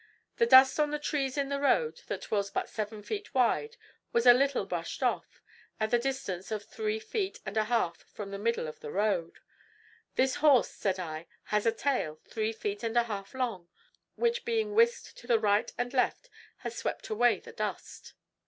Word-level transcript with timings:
The 0.37 0.47
dust 0.47 0.79
on 0.79 0.89
the 0.89 0.97
trees 0.97 1.37
in 1.37 1.49
the 1.49 1.59
road 1.59 2.01
that 2.07 2.31
was 2.31 2.49
but 2.49 2.67
seven 2.67 3.03
feet 3.03 3.35
wide 3.35 3.77
was 4.11 4.25
a 4.25 4.33
little 4.33 4.65
brushed 4.65 5.03
off, 5.03 5.43
at 5.79 5.91
the 5.91 5.99
distance 5.99 6.49
of 6.49 6.63
three 6.65 6.99
feet 6.99 7.39
and 7.45 7.55
a 7.55 7.65
half 7.65 7.97
from 8.11 8.31
the 8.31 8.39
middle 8.39 8.67
of 8.67 8.79
the 8.79 8.89
road. 8.89 9.37
This 10.15 10.37
horse, 10.37 10.71
said 10.71 10.97
I, 10.97 11.27
has 11.43 11.67
a 11.67 11.71
tail 11.71 12.19
three 12.27 12.51
feet 12.51 12.81
and 12.81 12.97
a 12.97 13.03
half 13.03 13.35
long, 13.35 13.69
which 14.15 14.43
being 14.43 14.73
whisked 14.73 15.15
to 15.19 15.27
the 15.27 15.37
right 15.37 15.71
and 15.77 15.93
left, 15.93 16.31
has 16.65 16.75
swept 16.75 17.09
away 17.11 17.39
the 17.39 17.51
dust. 17.53 18.15